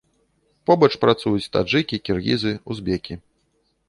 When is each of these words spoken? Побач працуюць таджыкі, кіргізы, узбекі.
Побач 0.69 0.87
працуюць 1.03 1.49
таджыкі, 1.57 1.99
кіргізы, 2.07 2.55
узбекі. 2.77 3.19